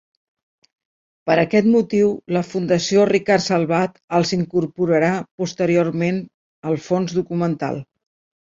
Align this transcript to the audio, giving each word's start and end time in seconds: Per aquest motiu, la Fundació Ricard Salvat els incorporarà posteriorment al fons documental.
Per 1.29 1.35
aquest 1.41 1.67
motiu, 1.73 2.07
la 2.37 2.41
Fundació 2.53 3.05
Ricard 3.11 3.45
Salvat 3.49 4.01
els 4.21 4.33
incorporarà 4.39 5.13
posteriorment 5.43 6.21
al 6.73 6.81
fons 6.89 7.19
documental. 7.21 7.83